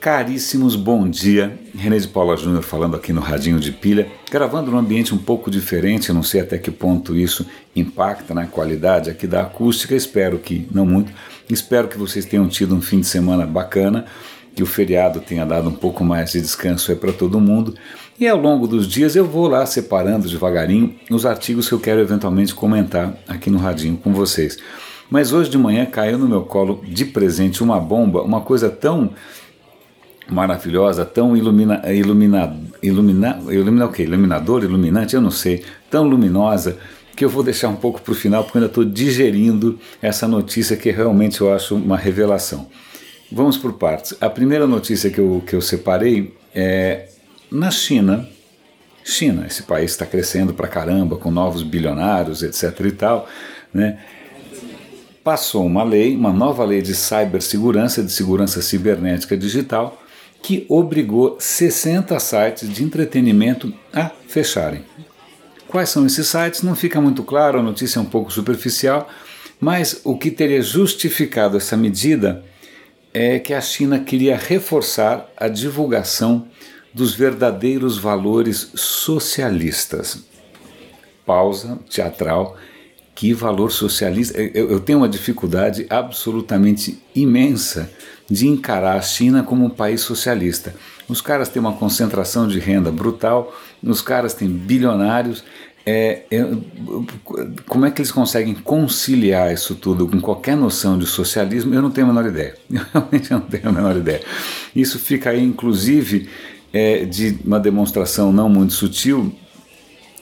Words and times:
Caríssimos, 0.00 0.76
bom 0.76 1.06
dia. 1.06 1.60
René 1.76 1.98
de 1.98 2.08
Paula 2.08 2.34
Júnior 2.34 2.62
falando 2.62 2.96
aqui 2.96 3.12
no 3.12 3.20
Radinho 3.20 3.60
de 3.60 3.70
Pilha, 3.70 4.10
gravando 4.30 4.70
num 4.70 4.78
ambiente 4.78 5.14
um 5.14 5.18
pouco 5.18 5.50
diferente, 5.50 6.10
não 6.10 6.22
sei 6.22 6.40
até 6.40 6.56
que 6.56 6.70
ponto 6.70 7.14
isso 7.14 7.44
impacta 7.76 8.32
na 8.32 8.46
qualidade 8.46 9.10
aqui 9.10 9.26
da 9.26 9.42
acústica, 9.42 9.94
espero 9.94 10.38
que 10.38 10.66
não 10.72 10.86
muito. 10.86 11.12
Espero 11.50 11.86
que 11.86 11.98
vocês 11.98 12.24
tenham 12.24 12.48
tido 12.48 12.74
um 12.74 12.80
fim 12.80 13.00
de 13.00 13.06
semana 13.06 13.44
bacana, 13.44 14.06
que 14.54 14.62
o 14.62 14.66
feriado 14.66 15.20
tenha 15.20 15.44
dado 15.44 15.68
um 15.68 15.74
pouco 15.74 16.02
mais 16.02 16.32
de 16.32 16.40
descanso 16.40 16.96
para 16.96 17.12
todo 17.12 17.38
mundo. 17.38 17.74
E 18.18 18.26
ao 18.26 18.40
longo 18.40 18.66
dos 18.66 18.88
dias 18.88 19.14
eu 19.14 19.26
vou 19.26 19.48
lá 19.48 19.66
separando 19.66 20.26
devagarinho 20.26 20.94
os 21.10 21.26
artigos 21.26 21.68
que 21.68 21.74
eu 21.74 21.80
quero 21.80 22.00
eventualmente 22.00 22.54
comentar 22.54 23.18
aqui 23.28 23.50
no 23.50 23.58
Radinho 23.58 23.98
com 23.98 24.14
vocês. 24.14 24.56
Mas 25.10 25.30
hoje 25.30 25.50
de 25.50 25.58
manhã 25.58 25.84
caiu 25.84 26.16
no 26.16 26.26
meu 26.26 26.42
colo 26.42 26.82
de 26.88 27.04
presente 27.04 27.62
uma 27.62 27.78
bomba, 27.78 28.22
uma 28.22 28.40
coisa 28.40 28.70
tão 28.70 29.10
maravilhosa, 30.30 31.04
tão 31.04 31.36
ilumina, 31.36 31.82
ilumina, 31.92 32.56
ilumina, 32.82 33.40
ilumina 33.48 33.86
o 33.86 33.92
quê? 33.92 34.02
Iluminador, 34.04 34.64
iluminante, 34.64 35.14
eu 35.14 35.20
não 35.20 35.30
sei, 35.30 35.64
tão 35.90 36.04
luminosa 36.04 36.78
que 37.16 37.24
eu 37.24 37.28
vou 37.28 37.42
deixar 37.42 37.68
um 37.68 37.76
pouco 37.76 38.00
para 38.00 38.12
o 38.12 38.14
final 38.14 38.44
porque 38.44 38.58
ainda 38.58 38.68
estou 38.68 38.84
digerindo 38.84 39.78
essa 40.00 40.26
notícia 40.26 40.76
que 40.76 40.90
realmente 40.90 41.40
eu 41.40 41.52
acho 41.52 41.74
uma 41.74 41.96
revelação. 41.96 42.66
Vamos 43.30 43.56
por 43.56 43.74
partes. 43.74 44.14
A 44.20 44.30
primeira 44.30 44.66
notícia 44.66 45.10
que 45.10 45.20
eu, 45.20 45.42
que 45.46 45.54
eu 45.54 45.60
separei 45.60 46.34
é 46.54 47.08
na 47.50 47.70
China. 47.70 48.26
China, 49.04 49.46
esse 49.46 49.64
país 49.64 49.90
está 49.90 50.06
crescendo 50.06 50.54
para 50.54 50.66
caramba, 50.66 51.16
com 51.16 51.30
novos 51.30 51.62
bilionários, 51.62 52.42
etc. 52.42 52.80
e 52.86 52.92
tal, 52.92 53.28
né? 53.72 53.98
Passou 55.22 55.66
uma 55.66 55.84
lei, 55.84 56.16
uma 56.16 56.32
nova 56.32 56.64
lei 56.64 56.80
de 56.80 56.94
cibersegurança, 56.94 58.02
de 58.02 58.10
segurança 58.10 58.62
cibernética 58.62 59.36
digital, 59.36 59.99
que 60.42 60.64
obrigou 60.68 61.36
60 61.38 62.18
sites 62.18 62.68
de 62.68 62.82
entretenimento 62.82 63.72
a 63.92 64.10
fecharem. 64.26 64.84
Quais 65.68 65.90
são 65.90 66.04
esses 66.06 66.26
sites? 66.26 66.62
Não 66.62 66.74
fica 66.74 67.00
muito 67.00 67.22
claro, 67.22 67.58
a 67.58 67.62
notícia 67.62 67.98
é 67.98 68.02
um 68.02 68.06
pouco 68.06 68.32
superficial, 68.32 69.08
mas 69.60 70.00
o 70.04 70.18
que 70.18 70.30
teria 70.30 70.62
justificado 70.62 71.56
essa 71.56 71.76
medida 71.76 72.44
é 73.12 73.38
que 73.38 73.52
a 73.52 73.60
China 73.60 73.98
queria 73.98 74.36
reforçar 74.36 75.28
a 75.36 75.48
divulgação 75.48 76.48
dos 76.92 77.14
verdadeiros 77.14 77.98
valores 77.98 78.72
socialistas. 78.74 80.24
Pausa 81.24 81.78
teatral. 81.88 82.56
Que 83.14 83.32
valor 83.34 83.70
socialista? 83.70 84.40
Eu, 84.40 84.70
eu 84.70 84.80
tenho 84.80 84.98
uma 84.98 85.08
dificuldade 85.08 85.86
absolutamente 85.90 86.98
imensa 87.14 87.90
de 88.30 88.46
encarar 88.46 88.96
a 88.96 89.02
China 89.02 89.42
como 89.42 89.64
um 89.64 89.70
país 89.70 90.00
socialista. 90.00 90.74
Os 91.08 91.20
caras 91.20 91.48
têm 91.48 91.60
uma 91.60 91.72
concentração 91.72 92.46
de 92.46 92.60
renda 92.60 92.92
brutal, 92.92 93.52
os 93.82 94.00
caras 94.00 94.32
têm 94.32 94.48
bilionários. 94.48 95.42
É, 95.84 96.22
é, 96.30 96.46
como 97.66 97.86
é 97.86 97.90
que 97.90 98.00
eles 98.00 98.12
conseguem 98.12 98.54
conciliar 98.54 99.52
isso 99.52 99.74
tudo 99.74 100.06
com 100.06 100.20
qualquer 100.20 100.56
noção 100.56 100.96
de 100.96 101.06
socialismo? 101.06 101.74
Eu 101.74 101.82
não 101.82 101.90
tenho 101.90 102.06
a 102.06 102.12
menor 102.12 102.28
ideia. 102.28 102.54
Eu 102.70 102.82
realmente 102.92 103.30
não 103.32 103.40
tenho 103.40 103.68
a 103.68 103.72
menor 103.72 103.96
ideia. 103.96 104.22
Isso 104.76 104.98
fica 104.98 105.30
aí, 105.30 105.42
inclusive, 105.42 106.28
é, 106.72 107.04
de 107.04 107.38
uma 107.44 107.58
demonstração 107.58 108.32
não 108.32 108.48
muito 108.48 108.72
sutil 108.72 109.34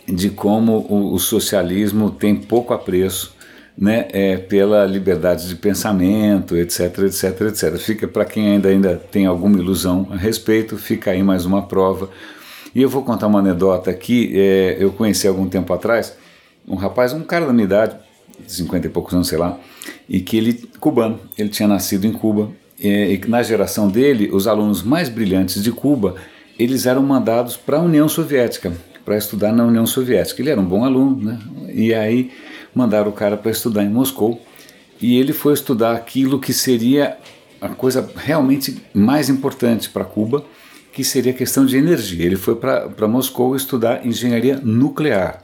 de 0.08 0.30
como 0.30 0.86
o, 0.88 1.14
o 1.14 1.18
socialismo 1.18 2.10
tem 2.10 2.34
pouco 2.34 2.72
apreço 2.72 3.36
né, 3.76 4.08
é, 4.10 4.36
pela 4.36 4.84
liberdade 4.84 5.48
de 5.48 5.54
pensamento, 5.54 6.56
etc, 6.56 6.98
etc, 7.00 7.40
etc. 7.42 7.76
Fica 7.76 8.08
para 8.08 8.24
quem 8.24 8.52
ainda, 8.52 8.68
ainda 8.68 8.96
tem 8.96 9.26
alguma 9.26 9.58
ilusão 9.58 10.08
a 10.10 10.16
respeito, 10.16 10.76
fica 10.76 11.12
aí 11.12 11.22
mais 11.22 11.44
uma 11.44 11.62
prova. 11.62 12.10
E 12.74 12.82
eu 12.82 12.88
vou 12.88 13.02
contar 13.02 13.26
uma 13.26 13.38
anedota 13.38 13.90
aqui. 13.90 14.32
É, 14.34 14.76
eu 14.80 14.90
conheci 14.90 15.28
algum 15.28 15.48
tempo 15.48 15.72
atrás 15.72 16.16
um 16.68 16.76
rapaz, 16.76 17.12
um 17.12 17.22
cara 17.22 17.46
da 17.46 17.52
minha 17.52 17.64
idade, 17.64 17.96
50 18.46 18.86
e 18.86 18.90
poucos 18.90 19.14
anos, 19.14 19.28
sei 19.28 19.38
lá, 19.38 19.58
e 20.08 20.20
que 20.20 20.36
ele, 20.36 20.52
cubano, 20.78 21.18
ele 21.36 21.48
tinha 21.48 21.66
nascido 21.66 22.06
em 22.06 22.12
Cuba, 22.12 22.50
e, 22.78 23.14
e 23.14 23.28
na 23.28 23.42
geração 23.42 23.88
dele, 23.88 24.28
os 24.32 24.46
alunos 24.46 24.82
mais 24.82 25.08
brilhantes 25.08 25.62
de 25.62 25.72
Cuba, 25.72 26.16
eles 26.58 26.86
eram 26.86 27.02
mandados 27.02 27.56
para 27.56 27.78
a 27.78 27.80
União 27.80 28.08
Soviética, 28.08 28.72
para 29.08 29.16
estudar 29.16 29.54
na 29.54 29.64
União 29.64 29.86
Soviética. 29.86 30.42
Ele 30.42 30.50
era 30.50 30.60
um 30.60 30.66
bom 30.66 30.84
aluno, 30.84 31.16
né? 31.24 31.38
E 31.72 31.94
aí 31.94 32.30
mandaram 32.74 33.08
o 33.08 33.12
cara 33.12 33.38
para 33.38 33.50
estudar 33.50 33.82
em 33.82 33.88
Moscou 33.88 34.38
e 35.00 35.18
ele 35.18 35.32
foi 35.32 35.54
estudar 35.54 35.94
aquilo 35.94 36.38
que 36.38 36.52
seria 36.52 37.16
a 37.58 37.70
coisa 37.70 38.06
realmente 38.14 38.76
mais 38.92 39.30
importante 39.30 39.88
para 39.88 40.04
Cuba, 40.04 40.44
que 40.92 41.02
seria 41.02 41.32
a 41.32 41.34
questão 41.34 41.64
de 41.64 41.78
energia. 41.78 42.26
Ele 42.26 42.36
foi 42.36 42.54
para 42.54 43.08
Moscou 43.08 43.56
estudar 43.56 44.06
engenharia 44.06 44.60
nuclear. 44.62 45.42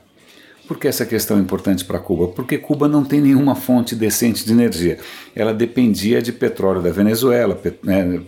Por 0.67 0.79
que 0.79 0.89
essa 0.89 1.05
questão 1.05 1.37
é 1.37 1.41
importante 1.41 1.85
para 1.85 1.99
Cuba? 1.99 2.29
Porque 2.29 2.57
Cuba 2.57 2.89
não 2.89 3.05
tem 3.05 3.21
nenhuma 3.21 3.55
fonte 3.55 3.95
decente 3.95 4.47
de 4.47 4.53
energia. 4.53 4.99
Ela 5.37 5.53
dependia 5.53 6.23
de 6.23 6.33
petróleo 6.33 6.81
da 6.81 6.91
Venezuela, 6.91 7.61
né, 7.83 8.21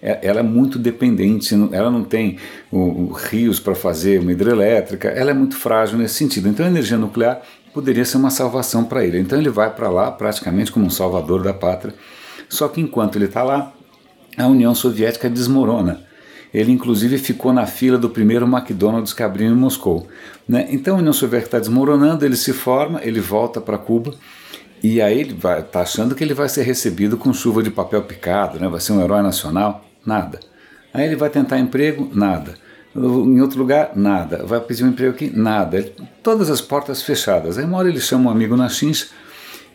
é, 0.00 0.20
ela 0.22 0.40
é 0.40 0.42
muito 0.44 0.78
dependente, 0.78 1.54
ela 1.72 1.90
não 1.90 2.04
tem 2.04 2.38
rios 3.30 3.58
para 3.58 3.74
fazer 3.74 4.20
uma 4.20 4.30
hidrelétrica, 4.30 5.08
ela 5.08 5.32
é 5.32 5.34
muito 5.34 5.56
frágil 5.56 5.98
nesse 5.98 6.14
sentido. 6.14 6.48
Então 6.48 6.64
a 6.64 6.68
energia 6.68 6.96
nuclear 6.96 7.42
poderia 7.74 8.04
ser 8.04 8.16
uma 8.16 8.30
salvação 8.30 8.84
para 8.84 9.04
ele. 9.04 9.18
Então 9.18 9.36
ele 9.36 9.50
vai 9.50 9.74
para 9.74 9.88
lá 9.88 10.10
praticamente 10.12 10.70
como 10.70 10.86
um 10.86 10.90
salvador 10.90 11.42
da 11.42 11.52
pátria. 11.52 11.94
Só 12.48 12.68
que 12.68 12.80
enquanto 12.80 13.16
ele 13.16 13.24
está 13.24 13.42
lá, 13.42 13.72
a 14.36 14.46
União 14.46 14.74
Soviética 14.74 15.28
desmorona. 15.28 16.11
Ele 16.52 16.70
inclusive 16.70 17.18
ficou 17.18 17.52
na 17.52 17.66
fila 17.66 17.96
do 17.96 18.10
primeiro 18.10 18.46
McDonald's 18.46 19.12
que 19.12 19.22
abriu 19.22 19.48
em 19.48 19.54
Moscou. 19.54 20.06
Né? 20.48 20.66
Então 20.70 20.96
a 20.96 20.98
União 20.98 21.12
Soviética 21.12 21.48
está 21.48 21.58
desmoronando, 21.58 22.24
ele 22.24 22.36
se 22.36 22.52
forma, 22.52 23.00
ele 23.02 23.20
volta 23.20 23.60
para 23.60 23.78
Cuba 23.78 24.14
e 24.82 25.00
aí 25.00 25.20
ele 25.20 25.36
está 25.58 25.80
achando 25.80 26.14
que 26.14 26.22
ele 26.22 26.34
vai 26.34 26.48
ser 26.48 26.62
recebido 26.62 27.16
com 27.16 27.32
chuva 27.32 27.62
de 27.62 27.70
papel 27.70 28.02
picado, 28.02 28.58
né? 28.58 28.68
vai 28.68 28.80
ser 28.80 28.92
um 28.92 29.02
herói 29.02 29.22
nacional. 29.22 29.84
Nada. 30.04 30.40
Aí 30.92 31.06
ele 31.06 31.16
vai 31.16 31.30
tentar 31.30 31.58
emprego, 31.58 32.10
nada. 32.12 32.54
Em 32.94 33.40
outro 33.40 33.58
lugar, 33.58 33.92
nada. 33.94 34.44
Vai 34.44 34.60
pedir 34.60 34.84
um 34.84 34.88
emprego 34.88 35.14
aqui, 35.14 35.30
nada. 35.34 35.90
Todas 36.22 36.50
as 36.50 36.60
portas 36.60 37.00
fechadas. 37.00 37.56
Aí 37.56 37.64
uma 37.64 37.78
hora 37.78 37.88
ele 37.88 38.00
chama 38.00 38.28
um 38.28 38.32
amigo 38.32 38.56
na 38.56 38.68
chincha 38.68 39.06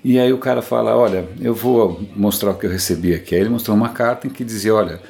e 0.04 0.20
aí 0.20 0.32
o 0.32 0.38
cara 0.38 0.62
fala: 0.62 0.96
Olha, 0.96 1.28
eu 1.42 1.54
vou 1.54 2.02
mostrar 2.16 2.52
o 2.52 2.54
que 2.54 2.68
eu 2.68 2.70
recebi 2.70 3.16
aqui. 3.16 3.34
Aí 3.34 3.42
ele 3.42 3.50
mostrou 3.50 3.76
uma 3.76 3.90
carta 3.90 4.28
em 4.28 4.30
que 4.30 4.44
dizia: 4.44 4.76
Olha, 4.76 5.02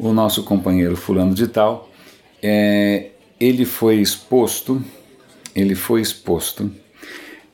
o 0.00 0.12
nosso 0.12 0.42
companheiro 0.42 0.96
Fulano 0.96 1.34
de 1.34 1.46
Tal, 1.46 1.88
é, 2.42 3.10
ele 3.38 3.64
foi 3.64 3.96
exposto, 3.96 4.82
ele 5.54 5.74
foi 5.74 6.00
exposto. 6.00 6.70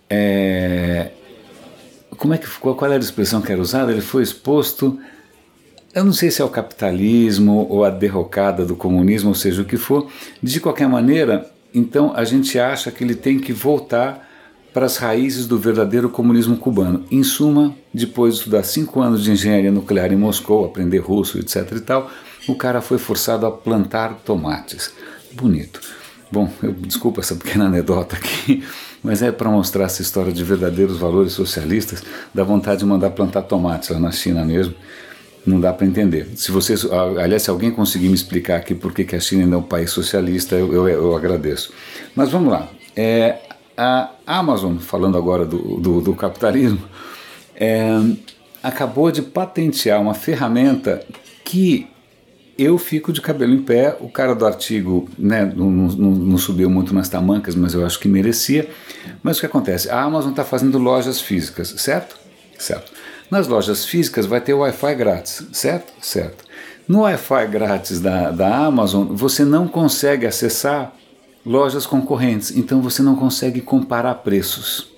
É, 0.08 1.10
como 2.16 2.32
é 2.34 2.38
que 2.38 2.48
qual 2.58 2.76
era 2.84 2.94
a 2.94 2.98
expressão 2.98 3.42
que 3.42 3.52
era 3.52 3.60
usada? 3.60 3.92
Ele 3.92 4.00
foi 4.00 4.22
exposto 4.22 4.98
eu 5.96 6.04
não 6.04 6.12
sei 6.12 6.30
se 6.30 6.42
é 6.42 6.44
o 6.44 6.50
capitalismo 6.50 7.66
ou 7.70 7.82
a 7.82 7.88
derrocada 7.88 8.66
do 8.66 8.76
comunismo, 8.76 9.30
ou 9.30 9.34
seja 9.34 9.62
o 9.62 9.64
que 9.64 9.78
for. 9.78 10.06
De 10.42 10.60
qualquer 10.60 10.86
maneira, 10.86 11.50
então 11.72 12.12
a 12.14 12.22
gente 12.22 12.58
acha 12.58 12.90
que 12.90 13.02
ele 13.02 13.14
tem 13.14 13.38
que 13.38 13.50
voltar 13.50 14.28
para 14.74 14.84
as 14.84 14.98
raízes 14.98 15.46
do 15.46 15.58
verdadeiro 15.58 16.10
comunismo 16.10 16.58
cubano. 16.58 17.02
Em 17.10 17.22
suma, 17.22 17.74
depois 17.94 18.34
de 18.34 18.40
estudar 18.40 18.62
cinco 18.62 19.00
anos 19.00 19.24
de 19.24 19.30
engenharia 19.30 19.72
nuclear 19.72 20.12
em 20.12 20.16
Moscou, 20.16 20.66
aprender 20.66 20.98
russo, 20.98 21.38
etc. 21.38 21.72
e 21.74 21.80
tal, 21.80 22.10
o 22.46 22.54
cara 22.54 22.80
foi 22.80 22.98
forçado 22.98 23.46
a 23.46 23.50
plantar 23.50 24.14
tomates. 24.24 24.92
Bonito. 25.32 25.80
Bom, 26.30 26.50
eu, 26.62 26.72
desculpa 26.72 27.20
essa 27.20 27.34
pequena 27.34 27.66
anedota 27.66 28.16
aqui, 28.16 28.64
mas 29.02 29.22
é 29.22 29.30
para 29.30 29.48
mostrar 29.48 29.84
essa 29.84 30.02
história 30.02 30.32
de 30.32 30.42
verdadeiros 30.42 30.98
valores 30.98 31.32
socialistas, 31.32 32.02
dá 32.34 32.42
vontade 32.42 32.80
de 32.80 32.86
mandar 32.86 33.10
plantar 33.10 33.42
tomates 33.42 33.90
lá 33.90 33.98
na 33.98 34.10
China 34.10 34.44
mesmo 34.44 34.74
não 35.46 35.60
dá 35.60 35.72
para 35.72 35.86
entender. 35.86 36.28
Se 36.34 36.50
vocês, 36.50 36.84
aliás, 36.84 37.42
se 37.42 37.50
alguém 37.50 37.70
conseguir 37.70 38.08
me 38.08 38.14
explicar 38.14 38.56
aqui 38.56 38.74
por 38.74 38.92
que 38.92 39.14
a 39.14 39.20
China 39.20 39.44
ainda 39.44 39.54
é 39.54 39.58
um 39.58 39.62
país 39.62 39.90
socialista, 39.90 40.56
eu, 40.56 40.72
eu, 40.72 40.88
eu 40.88 41.16
agradeço. 41.16 41.72
Mas 42.14 42.30
vamos 42.30 42.50
lá. 42.50 42.68
É, 42.96 43.38
a 43.76 44.10
Amazon, 44.26 44.78
falando 44.78 45.16
agora 45.16 45.46
do, 45.46 45.78
do, 45.78 46.00
do 46.00 46.14
capitalismo, 46.14 46.82
é, 47.54 47.88
acabou 48.62 49.10
de 49.12 49.22
patentear 49.22 50.00
uma 50.00 50.14
ferramenta 50.14 51.04
que 51.44 51.86
eu 52.58 52.78
fico 52.78 53.12
de 53.12 53.20
cabelo 53.20 53.54
em 53.54 53.62
pé. 53.62 53.96
O 54.00 54.08
cara 54.08 54.34
do 54.34 54.46
artigo 54.46 55.08
né, 55.18 55.52
não, 55.54 55.70
não, 55.70 55.88
não, 56.10 56.38
subiu 56.38 56.70
muito 56.70 56.94
nas 56.94 57.08
tamancas, 57.08 57.54
mas 57.54 57.74
eu 57.74 57.84
acho 57.84 57.98
que 57.98 58.08
merecia. 58.08 58.68
Mas 59.22 59.36
o 59.36 59.40
que 59.40 59.46
acontece? 59.46 59.90
A 59.90 60.00
Amazon 60.02 60.30
está 60.30 60.44
fazendo 60.44 60.78
lojas 60.78 61.20
físicas, 61.20 61.74
certo? 61.78 62.16
Certo. 62.58 62.92
Nas 63.30 63.46
lojas 63.48 63.84
físicas 63.84 64.24
vai 64.24 64.40
ter 64.40 64.54
Wi-Fi 64.54 64.94
grátis, 64.94 65.46
certo? 65.52 65.92
Certo. 66.00 66.44
No 66.88 67.00
Wi-Fi 67.00 67.46
grátis 67.48 68.00
da, 68.00 68.30
da 68.30 68.56
Amazon, 68.56 69.08
você 69.08 69.44
não 69.44 69.66
consegue 69.66 70.26
acessar 70.26 70.94
lojas 71.44 71.84
concorrentes, 71.84 72.56
então 72.56 72.80
você 72.80 73.02
não 73.02 73.16
consegue 73.16 73.60
comparar 73.60 74.14
preços. 74.16 74.92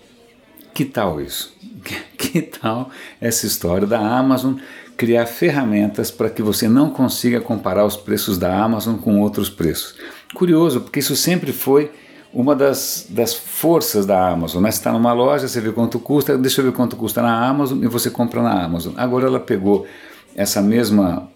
Que 0.75 0.84
tal 0.84 1.20
isso? 1.20 1.56
Que 2.19 2.43
tal 2.43 2.90
essa 3.20 3.46
história 3.46 3.87
da 3.87 3.99
Amazon 3.99 4.56
criar 4.99 5.27
ferramentas 5.27 6.11
para 6.11 6.29
que 6.29 6.43
você 6.43 6.69
não 6.69 6.91
consiga 6.91 7.41
comparar 7.41 7.87
os 7.87 7.97
preços 7.97 8.37
da 8.37 8.53
Amazon 8.62 8.97
com 8.97 9.21
outros 9.21 9.49
preços? 9.49 9.95
Curioso, 10.35 10.81
porque 10.81 10.99
isso 10.99 11.15
sempre 11.15 11.53
foi 11.53 11.91
uma 12.35 12.55
das, 12.55 13.06
das 13.09 13.33
forças 13.33 14.05
da 14.05 14.29
Amazon. 14.29 14.61
Né? 14.61 14.71
Você 14.73 14.79
está 14.79 14.93
numa 14.93 15.12
loja, 15.12 15.47
você 15.47 15.61
vê 15.61 15.71
quanto 15.71 16.00
custa, 16.00 16.37
deixa 16.37 16.61
eu 16.61 16.65
ver 16.67 16.73
quanto 16.73 16.97
custa 16.97 17.23
na 17.23 17.47
Amazon 17.47 17.83
e 17.83 17.87
você 17.87 18.11
compra 18.11 18.43
na 18.43 18.65
Amazon. 18.65 18.93
Agora 18.97 19.27
ela 19.27 19.39
pegou 19.39 19.87
essa 20.35 20.61
mesma 20.61 21.31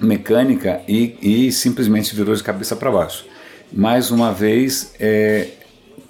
mecânica 0.00 0.82
e, 0.88 1.16
e 1.22 1.52
simplesmente 1.52 2.14
virou 2.16 2.34
de 2.34 2.42
cabeça 2.42 2.74
para 2.74 2.90
baixo. 2.90 3.24
Mais 3.72 4.10
uma 4.10 4.32
vez, 4.32 4.92
é, 4.98 5.50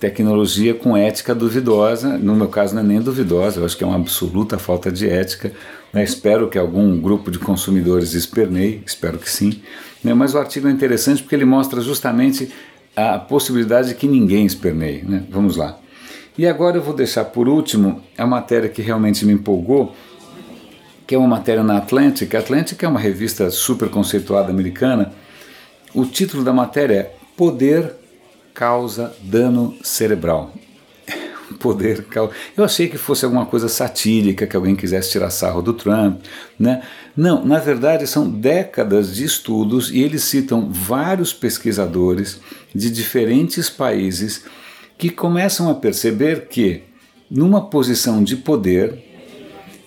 tecnologia 0.00 0.72
com 0.72 0.96
ética 0.96 1.34
duvidosa, 1.34 2.16
no 2.16 2.34
meu 2.34 2.48
caso 2.48 2.74
não 2.74 2.80
é 2.80 2.84
nem 2.84 3.00
duvidosa, 3.00 3.60
eu 3.60 3.66
acho 3.66 3.76
que 3.76 3.84
é 3.84 3.86
uma 3.86 3.96
absoluta 3.96 4.58
falta 4.58 4.90
de 4.90 5.08
ética. 5.08 5.52
Né? 5.92 6.02
Espero 6.02 6.48
que 6.48 6.58
algum 6.58 7.00
grupo 7.00 7.30
de 7.30 7.38
consumidores 7.38 8.14
esperneie, 8.14 8.82
espero 8.86 9.18
que 9.18 9.30
sim. 9.30 9.60
Né? 10.02 10.14
Mas 10.14 10.34
o 10.34 10.38
artigo 10.38 10.68
é 10.68 10.70
interessante 10.70 11.22
porque 11.22 11.34
ele 11.34 11.44
mostra 11.44 11.80
justamente 11.80 12.50
a 12.96 13.18
possibilidade 13.18 13.88
de 13.88 13.94
que 13.94 14.06
ninguém 14.06 14.46
esperneie. 14.46 15.02
Né? 15.02 15.24
Vamos 15.30 15.56
lá. 15.56 15.78
E 16.36 16.46
agora 16.46 16.78
eu 16.78 16.82
vou 16.82 16.94
deixar 16.94 17.26
por 17.26 17.48
último 17.48 18.02
a 18.16 18.26
matéria 18.26 18.68
que 18.68 18.80
realmente 18.80 19.24
me 19.26 19.34
empolgou, 19.34 19.94
que 21.06 21.14
é 21.14 21.18
uma 21.18 21.28
matéria 21.28 21.62
na 21.62 21.76
Atlantic. 21.76 22.34
Atlantic 22.34 22.82
é 22.82 22.88
uma 22.88 23.00
revista 23.00 23.50
super 23.50 23.90
conceituada 23.90 24.50
americana. 24.50 25.12
O 25.94 26.06
título 26.06 26.42
da 26.42 26.52
matéria 26.52 26.94
é 26.94 27.14
Poder 27.36 27.92
causa 28.54 29.14
dano 29.22 29.76
cerebral. 29.82 30.52
Poder 31.62 32.02
causa. 32.06 32.32
Eu 32.56 32.64
achei 32.64 32.88
que 32.88 32.98
fosse 32.98 33.24
alguma 33.24 33.46
coisa 33.46 33.68
satírica, 33.68 34.48
que 34.48 34.56
alguém 34.56 34.74
quisesse 34.74 35.12
tirar 35.12 35.30
sarro 35.30 35.62
do 35.62 35.72
Trump, 35.72 36.20
né? 36.58 36.82
Não, 37.16 37.44
na 37.44 37.60
verdade 37.60 38.04
são 38.04 38.28
décadas 38.28 39.14
de 39.14 39.24
estudos 39.24 39.88
e 39.92 40.00
eles 40.00 40.24
citam 40.24 40.68
vários 40.72 41.32
pesquisadores 41.32 42.40
de 42.74 42.90
diferentes 42.90 43.70
países 43.70 44.44
que 44.98 45.08
começam 45.08 45.70
a 45.70 45.74
perceber 45.74 46.48
que, 46.48 46.82
numa 47.30 47.70
posição 47.70 48.24
de 48.24 48.34
poder, 48.34 48.98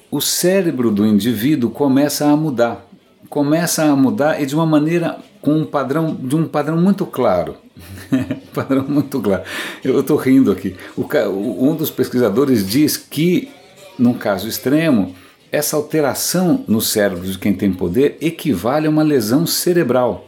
o 0.10 0.22
cérebro 0.22 0.90
do 0.92 1.06
indivíduo 1.06 1.70
começa 1.70 2.26
a 2.26 2.38
mudar. 2.38 2.88
Começa 3.30 3.84
a 3.84 3.96
mudar 3.98 4.42
e 4.42 4.46
de 4.46 4.56
uma 4.56 4.66
maneira 4.66 5.18
com 5.42 5.60
um 5.60 5.66
padrão 5.66 6.16
de 6.16 6.38
um 6.38 6.48
padrão 6.48 6.78
muito 6.78 7.06
claro. 7.06 7.65
padrão 8.54 8.86
muito 8.88 9.22
claro. 9.22 9.44
Eu 9.84 10.00
estou 10.00 10.18
rindo 10.18 10.52
aqui. 10.52 10.76
O, 10.96 11.70
um 11.70 11.76
dos 11.76 11.90
pesquisadores 11.90 12.68
diz 12.68 12.98
que, 12.98 13.50
num 13.98 14.14
caso 14.14 14.48
extremo, 14.48 15.16
essa 15.52 15.76
alteração 15.76 16.64
no 16.68 16.82
cérebro 16.82 17.26
de 17.26 17.38
quem 17.38 17.54
tem 17.54 17.72
poder 17.72 18.18
equivale 18.20 18.88
a 18.88 18.90
uma 18.90 19.04
lesão 19.04 19.46
cerebral. 19.48 20.28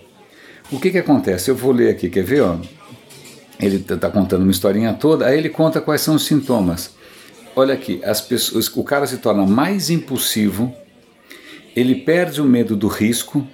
O 0.72 0.80
que, 0.80 0.92
que 0.92 0.98
acontece? 0.98 1.50
Eu 1.50 1.56
vou 1.56 1.72
ler 1.72 1.90
aqui, 1.90 2.10
quer 2.10 2.24
ver? 2.24 2.42
Ó? 2.42 2.58
Ele 3.60 3.78
está 3.78 4.10
contando 4.10 4.44
uma 4.44 4.52
historinha 4.52 4.94
toda, 4.94 5.26
aí 5.26 5.38
ele 5.38 5.50
conta 5.50 5.82
quais 5.82 6.02
são 6.02 6.16
os 6.16 6.26
sintomas. 6.26 6.96
Olha 7.56 7.74
aqui, 7.74 8.00
as 8.04 8.22
pessoas, 8.22 8.68
o 8.76 8.84
cara 8.84 9.08
se 9.08 9.18
torna 9.18 9.46
mais 9.46 9.90
impulsivo, 9.90 10.74
ele 11.76 11.96
perde 11.96 12.40
o 12.40 12.46
medo 12.46 12.76
do 12.76 12.88
risco, 12.88 13.48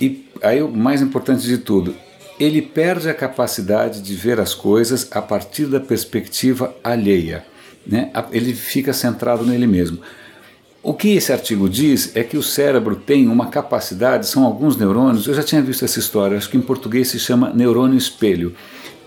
e 0.00 0.24
aí 0.42 0.62
o 0.62 0.68
mais 0.68 1.02
importante 1.02 1.44
de 1.46 1.58
tudo, 1.58 1.94
ele 2.38 2.60
perde 2.60 3.08
a 3.08 3.14
capacidade 3.14 4.02
de 4.02 4.14
ver 4.14 4.40
as 4.40 4.54
coisas 4.54 5.08
a 5.10 5.22
partir 5.22 5.66
da 5.66 5.80
perspectiva 5.80 6.74
alheia. 6.82 7.44
Né? 7.86 8.10
Ele 8.32 8.54
fica 8.54 8.92
centrado 8.92 9.44
nele 9.44 9.66
mesmo. 9.66 9.98
O 10.82 10.92
que 10.92 11.14
esse 11.14 11.32
artigo 11.32 11.68
diz 11.68 12.14
é 12.14 12.22
que 12.22 12.36
o 12.36 12.42
cérebro 12.42 12.96
tem 12.96 13.28
uma 13.28 13.46
capacidade, 13.46 14.26
são 14.26 14.44
alguns 14.44 14.76
neurônios, 14.76 15.26
eu 15.26 15.32
já 15.32 15.42
tinha 15.42 15.62
visto 15.62 15.84
essa 15.84 15.98
história, 15.98 16.36
acho 16.36 16.50
que 16.50 16.58
em 16.58 16.62
português 16.62 17.08
se 17.08 17.18
chama 17.18 17.50
neurônio 17.54 17.96
espelho, 17.96 18.54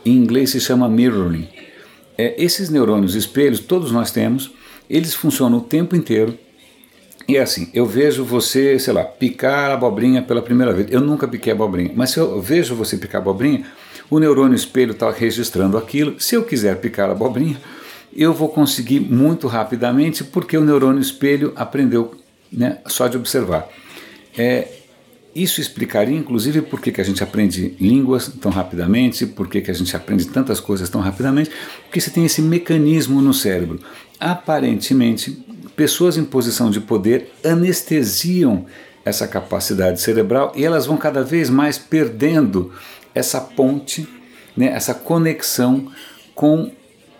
em 0.03 0.13
inglês 0.13 0.49
se 0.49 0.59
chama 0.59 0.89
mirroring. 0.89 1.47
É, 2.17 2.33
esses 2.43 2.71
neurônios 2.71 3.13
espelhos, 3.13 3.59
todos 3.59 3.91
nós 3.91 4.09
temos, 4.09 4.51
eles 4.89 5.13
funcionam 5.13 5.59
o 5.59 5.61
tempo 5.61 5.95
inteiro 5.95 6.35
e 7.27 7.35
é 7.35 7.41
assim, 7.41 7.69
eu 7.73 7.85
vejo 7.85 8.23
você, 8.23 8.79
sei 8.79 8.93
lá, 8.93 9.03
picar 9.03 9.71
abobrinha 9.71 10.21
pela 10.21 10.41
primeira 10.41 10.73
vez. 10.73 10.87
Eu 10.89 11.01
nunca 11.01 11.27
piquei 11.27 11.51
abobrinha, 11.51 11.91
mas 11.93 12.11
se 12.11 12.19
eu 12.19 12.41
vejo 12.41 12.73
você 12.73 12.95
picar 12.95 13.21
abobrinha, 13.21 13.65
o 14.09 14.17
neurônio 14.17 14.55
espelho 14.55 14.91
está 14.91 15.11
registrando 15.11 15.77
aquilo. 15.77 16.17
Se 16.19 16.35
eu 16.35 16.43
quiser 16.43 16.77
picar 16.77 17.09
abobrinha, 17.09 17.57
eu 18.15 18.33
vou 18.33 18.47
conseguir 18.47 19.01
muito 19.01 19.45
rapidamente, 19.47 20.23
porque 20.23 20.57
o 20.57 20.63
neurônio 20.63 21.01
espelho 21.01 21.51
aprendeu 21.55 22.15
né, 22.51 22.79
só 22.87 23.09
de 23.09 23.17
observar. 23.17 23.67
É, 24.37 24.69
isso 25.35 25.59
explicaria, 25.59 26.17
inclusive, 26.17 26.61
por 26.61 26.79
que, 26.79 26.91
que 26.91 27.01
a 27.01 27.03
gente 27.03 27.21
aprende 27.21 27.75
línguas 27.79 28.31
tão 28.41 28.51
rapidamente, 28.51 29.25
por 29.25 29.47
que, 29.47 29.61
que 29.61 29.69
a 29.69 29.73
gente 29.73 29.95
aprende 29.95 30.25
tantas 30.25 30.59
coisas 30.59 30.89
tão 30.89 31.01
rapidamente, 31.01 31.51
porque 31.83 31.99
você 31.99 32.09
tem 32.09 32.25
esse 32.25 32.41
mecanismo 32.41 33.21
no 33.21 33.33
cérebro. 33.33 33.79
Aparentemente, 34.19 35.45
pessoas 35.77 36.17
em 36.17 36.25
posição 36.25 36.71
de 36.71 36.81
poder 36.81 37.31
anestesiam 37.45 38.65
essa 39.05 39.27
capacidade 39.27 40.01
cerebral 40.01 40.51
e 40.55 40.65
elas 40.65 40.87
vão 40.87 40.97
cada 40.97 41.23
vez 41.23 41.49
mais 41.49 41.77
perdendo 41.77 42.73
essa 43.13 43.39
ponte, 43.39 44.07
né, 44.57 44.65
essa 44.67 44.93
conexão 44.93 45.89
com 46.35 46.71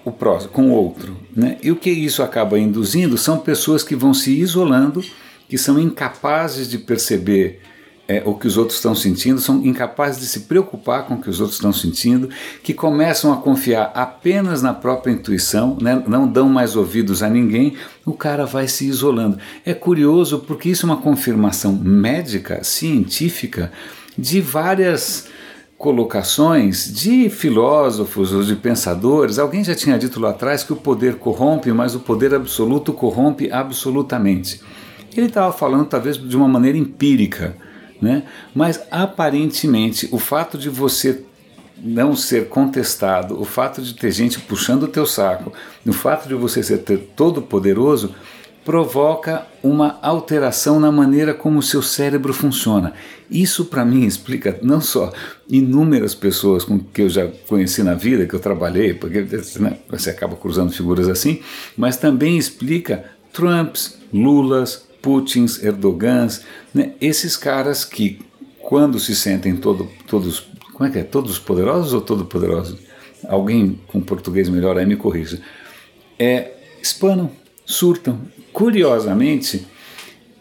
o 0.04 0.12
próximo, 0.12 0.52
com 0.52 0.70
o 0.70 0.74
outro. 0.74 1.16
Né? 1.36 1.58
E 1.62 1.72
o 1.72 1.76
que 1.76 1.92
isso 1.92 2.24
acaba 2.24 2.60
induzindo 2.60 3.16
são 3.18 3.38
pessoas 3.38 3.84
que 3.84 3.96
vão 3.96 4.14
se 4.14 4.38
isolando, 4.38 5.04
que 5.48 5.58
são 5.58 5.80
incapazes 5.80 6.68
de 6.68 6.80
perceber 6.80 7.62
é, 8.08 8.24
o 8.26 8.34
que 8.34 8.48
os 8.48 8.58
outros 8.58 8.78
estão 8.78 8.96
sentindo, 8.96 9.42
são 9.42 9.64
incapazes 9.66 10.20
de 10.20 10.28
se 10.28 10.42
preocupar 10.42 11.06
com 11.06 11.16
o 11.16 11.22
que 11.22 11.30
os 11.30 11.42
outros 11.42 11.58
estão 11.58 11.74
sentindo, 11.74 12.30
que 12.64 12.74
começam 12.74 13.34
a 13.34 13.38
confiar 13.38 13.92
apenas 13.94 14.62
na 14.62 14.74
própria 14.74 15.12
intuição, 15.12 15.78
né, 15.82 16.02
não 16.08 16.26
dão 16.26 16.48
mais 16.48 16.76
ouvidos 16.76 17.22
a 17.22 17.30
ninguém, 17.30 17.76
o 18.06 18.14
cara 18.14 18.46
vai 18.46 18.68
se 18.68 18.88
isolando. 18.88 19.38
É 19.66 19.74
curioso 19.74 20.40
porque 20.40 20.70
isso 20.70 20.86
é 20.86 20.90
uma 20.90 21.02
confirmação 21.02 21.74
médica, 21.74 22.64
científica, 22.64 23.72
de 24.18 24.40
várias 24.40 25.28
colocações 25.78 26.92
de 26.92 27.30
filósofos 27.30 28.34
ou 28.34 28.42
de 28.42 28.56
pensadores. 28.56 29.38
Alguém 29.38 29.64
já 29.64 29.76
tinha 29.76 30.00
dito 30.00 30.20
lá 30.20 30.32
atrás 30.32 30.64
que 30.64 30.74
o 30.74 30.78
poder 30.78 31.16
corrompe, 31.16 31.72
mas 31.72 31.94
o 31.94 32.00
poder 32.00 32.34
absoluto 32.34 32.94
corrompe 32.94 33.52
absolutamente. 33.52 34.60
Ele 35.16 35.28
estava 35.28 35.52
falando 35.52 35.86
talvez 35.86 36.18
de 36.18 36.36
uma 36.36 36.48
maneira 36.48 36.78
empírica 36.78 37.56
né? 38.02 38.24
Mas 38.54 38.82
aparentemente 38.92 40.08
o 40.12 40.20
fato 40.20 40.58
de 40.58 40.70
você 40.70 41.24
não 41.80 42.16
ser 42.16 42.50
contestado, 42.50 43.40
o 43.40 43.46
fato 43.46 43.82
de 43.82 43.94
ter 43.94 44.12
gente 44.12 44.40
puxando 44.40 44.84
o 44.84 44.88
teu 44.88 45.06
saco, 45.06 45.54
o 45.86 45.94
fato 45.94 46.28
de 46.28 46.34
você 46.34 46.64
ser 46.64 46.80
todo 47.16 47.42
poderoso 47.42 48.16
provoca 48.68 49.48
uma 49.64 49.98
alteração 50.02 50.78
na 50.78 50.92
maneira 50.92 51.34
como 51.34 51.60
o 51.60 51.64
seu 51.64 51.82
cérebro 51.82 52.34
funciona. 52.34 52.92
Isso 53.32 53.64
para 53.64 53.86
mim 53.86 54.06
explica 54.06 54.60
não 54.62 54.82
só 54.82 55.14
inúmeras 55.50 56.14
pessoas 56.14 56.66
com 56.66 56.78
que 56.78 57.04
eu 57.04 57.10
já 57.10 57.30
conheci 57.48 57.82
na 57.82 57.94
vida, 57.94 58.26
que 58.26 58.34
eu 58.34 58.42
trabalhei, 58.42 58.94
porque 58.94 59.26
né, 59.60 59.78
você 59.90 60.10
acaba 60.10 60.36
cruzando 60.36 60.74
figuras 60.74 61.08
assim, 61.08 61.40
mas 61.78 61.96
também 61.96 62.38
explica 62.38 63.06
Trumps, 63.32 63.98
Lulas, 64.12 64.87
Putins, 65.08 65.64
Erdogans, 65.64 66.42
né? 66.74 66.92
esses 67.00 67.38
caras 67.38 67.86
que, 67.86 68.20
quando 68.60 69.00
se 69.00 69.16
sentem 69.16 69.56
todo, 69.56 69.88
todos, 70.06 70.50
como 70.74 70.90
é 70.90 70.92
que 70.92 71.00
é? 71.00 71.04
Todos 71.04 71.40
poderosos 71.40 71.94
ou 71.94 72.02
todo 72.02 72.26
poderosos? 72.26 72.78
Alguém 73.26 73.80
com 73.88 74.02
português 74.02 74.50
melhor 74.50 74.78
aí 74.78 74.86
me 74.86 74.98
corrija. 74.98 75.40
É, 76.20 76.52
espanam, 76.82 77.32
surtam. 77.66 78.20
Curiosamente, 78.52 79.66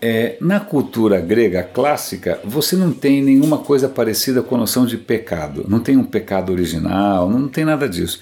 é, 0.02 0.36
na 0.40 0.58
cultura 0.58 1.20
grega 1.20 1.62
clássica, 1.62 2.40
você 2.44 2.74
não 2.74 2.90
tem 2.90 3.22
nenhuma 3.22 3.58
coisa 3.58 3.88
parecida 3.88 4.42
com 4.42 4.56
a 4.56 4.58
noção 4.58 4.84
de 4.84 4.96
pecado. 4.96 5.64
Não 5.68 5.78
tem 5.78 5.96
um 5.96 6.02
pecado 6.02 6.50
original, 6.50 7.30
não 7.30 7.46
tem 7.46 7.64
nada 7.64 7.88
disso. 7.88 8.18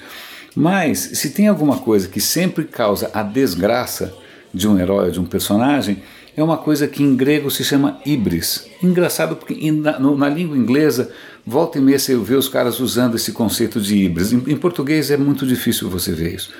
Mas, 0.54 0.98
se 0.98 1.30
tem 1.30 1.48
alguma 1.48 1.78
coisa 1.78 2.06
que 2.06 2.20
sempre 2.20 2.64
causa 2.64 3.10
a 3.14 3.22
desgraça 3.22 4.14
de 4.52 4.68
um 4.68 4.78
herói, 4.78 5.10
de 5.10 5.18
um 5.18 5.24
personagem, 5.24 6.02
é 6.36 6.42
uma 6.42 6.58
coisa 6.58 6.88
que 6.88 7.02
em 7.02 7.14
grego 7.14 7.50
se 7.50 7.62
chama 7.62 8.00
ibris. 8.04 8.66
Engraçado 8.82 9.36
porque 9.36 9.70
na, 9.70 9.98
na 9.98 10.28
língua 10.28 10.56
inglesa, 10.56 11.10
volta 11.46 11.78
e 11.78 11.80
meia 11.80 11.98
você 11.98 12.16
vê 12.16 12.34
os 12.34 12.48
caras 12.48 12.80
usando 12.80 13.14
esse 13.16 13.32
conceito 13.32 13.80
de 13.80 13.96
ibris. 13.96 14.32
Em, 14.32 14.42
em 14.48 14.56
português 14.56 15.10
é 15.10 15.16
muito 15.16 15.46
difícil 15.46 15.88
você 15.88 16.12
ver 16.12 16.34
isso. 16.34 16.52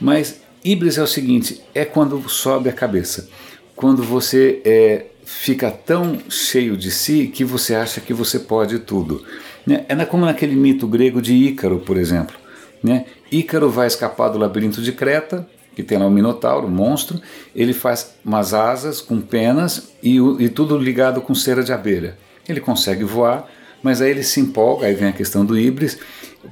Mas 0.00 0.40
ibris 0.64 0.98
é 0.98 1.02
o 1.02 1.06
seguinte: 1.06 1.62
é 1.74 1.84
quando 1.84 2.28
sobe 2.28 2.68
a 2.68 2.72
cabeça. 2.72 3.28
Quando 3.74 4.02
você 4.02 4.62
é, 4.64 5.06
fica 5.24 5.70
tão 5.70 6.18
cheio 6.30 6.76
de 6.76 6.90
si 6.90 7.26
que 7.26 7.44
você 7.44 7.74
acha 7.74 8.00
que 8.00 8.14
você 8.14 8.38
pode 8.38 8.78
tudo. 8.78 9.22
Né? 9.66 9.84
É 9.88 10.04
como 10.04 10.24
naquele 10.24 10.54
mito 10.54 10.86
grego 10.86 11.20
de 11.20 11.34
Ícaro, 11.34 11.80
por 11.80 11.96
exemplo. 11.96 12.36
Né? 12.82 13.06
Ícaro 13.30 13.68
vai 13.68 13.88
escapar 13.88 14.28
do 14.28 14.38
labirinto 14.38 14.80
de 14.80 14.92
Creta, 14.92 15.46
que 15.76 15.82
tem 15.82 15.98
lá 15.98 16.06
o 16.06 16.10
Minotauro, 16.10 16.66
o 16.66 16.70
monstro, 16.70 17.20
ele 17.54 17.74
faz 17.74 18.16
umas 18.24 18.54
asas 18.54 19.02
com 19.02 19.20
penas 19.20 19.92
e, 20.02 20.16
e 20.40 20.48
tudo 20.48 20.78
ligado 20.78 21.20
com 21.20 21.34
cera 21.34 21.62
de 21.62 21.70
abelha. 21.70 22.16
Ele 22.48 22.60
consegue 22.60 23.04
voar, 23.04 23.46
mas 23.82 24.00
aí 24.00 24.10
ele 24.10 24.22
se 24.22 24.40
empolga, 24.40 24.86
aí 24.86 24.94
vem 24.94 25.08
a 25.08 25.12
questão 25.12 25.44
do 25.44 25.56
Ibris, 25.56 25.98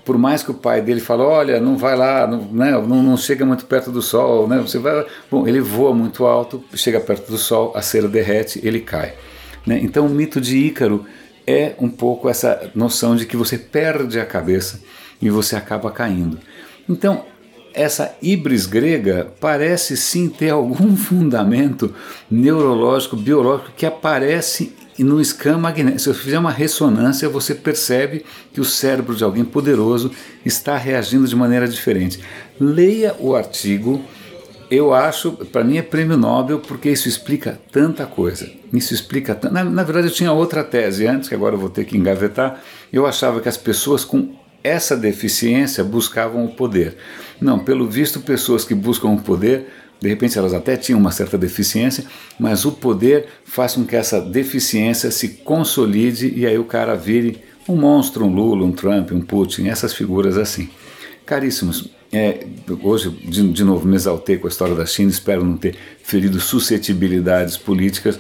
por 0.05 0.19
mais 0.19 0.43
que 0.43 0.51
o 0.51 0.55
pai 0.55 0.83
dele 0.83 1.01
fale, 1.01 1.23
olha, 1.23 1.59
não 1.59 1.79
vai 1.79 1.97
lá, 1.97 2.27
não, 2.27 2.43
né, 2.53 2.73
não, 2.73 3.03
não, 3.03 3.17
chega 3.17 3.47
muito 3.47 3.65
perto 3.65 3.91
do 3.91 4.03
sol, 4.03 4.47
né, 4.47 4.59
você 4.59 4.79
vai, 4.79 5.07
bom, 5.31 5.49
ele 5.49 5.61
voa 5.61 5.95
muito 5.95 6.27
alto, 6.27 6.63
chega 6.75 7.01
perto 7.01 7.31
do 7.31 7.39
sol, 7.39 7.73
a 7.75 7.81
cera 7.81 8.09
derrete, 8.09 8.61
ele 8.63 8.81
cai. 8.81 9.15
Né? 9.67 9.81
Então 9.83 10.05
o 10.05 10.11
mito 10.11 10.39
de 10.39 10.59
Ícaro 10.59 11.07
é 11.47 11.75
um 11.79 11.89
pouco 11.89 12.29
essa 12.29 12.71
noção 12.75 13.17
de 13.17 13.25
que 13.25 13.39
você 13.39 13.57
perde 13.57 14.21
a 14.21 14.27
cabeça 14.27 14.83
e 15.23 15.31
você 15.31 15.57
acaba 15.57 15.91
caindo. 15.91 16.39
Então 16.87 17.25
essa 17.75 18.15
ibris 18.23 18.67
grega 18.67 19.29
parece 19.41 19.97
sim 19.97 20.29
ter 20.29 20.51
algum 20.51 20.97
fundamento 20.97 21.93
neurológico, 22.31 23.17
biológico 23.17 23.73
que 23.77 23.85
aparece 23.85 24.73
no 24.99 25.23
scan 25.25 25.59
magnético. 25.59 25.99
Se 25.99 26.09
você 26.13 26.21
fizer 26.21 26.39
uma 26.39 26.53
ressonância, 26.53 27.29
você 27.29 27.55
percebe 27.55 28.25
que 28.53 28.61
o 28.61 28.65
cérebro 28.65 29.17
de 29.17 29.25
alguém 29.25 29.45
poderoso 29.45 30.13
está 30.45 30.77
reagindo 30.77 31.27
de 31.27 31.35
maneira 31.35 31.67
diferente. 31.67 32.21
Leia 32.61 33.15
o 33.19 33.35
artigo. 33.35 34.01
Eu 34.71 34.95
acho, 34.95 35.33
para 35.33 35.65
mim 35.65 35.77
é 35.77 35.83
prêmio 35.83 36.17
Nobel 36.17 36.59
porque 36.59 36.91
isso 36.91 37.09
explica 37.09 37.61
tanta 37.71 38.07
coisa. 38.07 38.49
Isso 38.73 38.95
explica 38.95 39.39
na, 39.51 39.63
na 39.65 39.83
verdade, 39.83 40.09
eu 40.09 40.13
tinha 40.13 40.33
outra 40.33 40.65
tese 40.65 41.07
antes, 41.07 41.29
que 41.29 41.35
agora 41.35 41.55
eu 41.55 41.59
vou 41.59 41.69
ter 41.69 41.85
que 41.85 41.97
engavetar. 41.97 42.61
Eu 42.93 43.07
achava 43.07 43.41
que 43.41 43.49
as 43.49 43.57
pessoas 43.57 44.05
com 44.05 44.33
essa 44.65 44.97
deficiência 44.97 45.85
buscavam 45.85 46.47
o 46.47 46.49
poder. 46.49 46.97
Não, 47.39 47.59
pelo 47.59 47.87
visto, 47.87 48.21
pessoas 48.21 48.65
que 48.65 48.75
buscam 48.75 49.09
o 49.09 49.21
poder, 49.21 49.67
de 50.01 50.09
repente 50.09 50.39
elas 50.39 50.55
até 50.55 50.75
tinham 50.75 50.99
uma 50.99 51.13
certa 51.13 51.37
deficiência, 51.37 52.05
mas 52.41 52.65
o 52.65 52.73
poder 52.73 53.27
faz 53.45 53.75
com 53.75 53.85
que 53.85 53.95
essa 53.95 54.21
deficiência 54.21 55.11
se 55.11 55.29
consolide 55.29 56.33
e 56.35 56.47
aí 56.47 56.59
o 56.59 56.65
cara 56.65 56.97
vire 56.97 57.43
um 57.69 57.77
monstro, 57.77 58.25
um 58.25 58.35
Lula, 58.35 58.65
um 58.65 58.73
Trump, 58.73 59.13
um 59.13 59.21
Putin, 59.21 59.69
essas 59.69 59.93
figuras 59.93 60.39
assim. 60.39 60.71
Caríssimos, 61.27 61.91
é, 62.13 62.47
hoje 62.83 63.11
de, 63.11 63.53
de 63.53 63.65
novo 63.65 63.87
me 63.87 63.97
exaltei 63.97 64.39
com 64.39 64.47
a 64.47 64.51
história 64.51 64.75
da 64.75 64.87
China, 64.87 65.11
espero 65.11 65.45
não 65.45 65.57
ter 65.57 65.77
ferido 66.03 66.41
suscetibilidades 66.41 67.57
políticas 67.57 68.19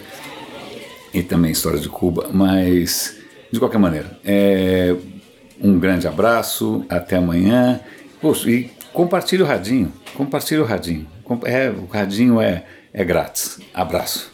e 1.12 1.22
também 1.22 1.52
história 1.52 1.78
de 1.78 1.88
Cuba, 1.88 2.28
mas 2.32 3.16
de 3.52 3.58
qualquer 3.58 3.78
maneira, 3.78 4.18
é, 4.24 4.96
um 5.62 5.78
grande 5.78 6.06
abraço, 6.06 6.84
até 6.88 7.16
amanhã. 7.16 7.80
Poxa, 8.20 8.50
e 8.50 8.70
compartilhe 8.92 9.42
o 9.42 9.46
radinho, 9.46 9.92
compartilhe 10.16 10.60
o 10.60 10.64
radinho. 10.64 11.06
É, 11.44 11.70
o 11.70 11.86
radinho 11.86 12.40
é, 12.40 12.64
é 12.92 13.04
grátis. 13.04 13.58
Abraço. 13.72 14.33